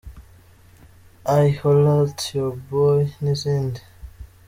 [1.27, 3.81] I, ’Holla at your boy’ n’izindi.